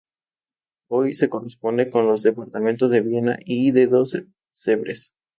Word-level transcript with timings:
Hoy, 0.89 1.13
se 1.13 1.29
corresponde 1.29 1.91
con 1.91 2.07
los 2.07 2.23
"departamentos" 2.23 2.89
de 2.89 3.01
Viena 3.01 3.37
y 3.45 3.69
de 3.69 3.85
Dos-Sevres. 3.85 5.13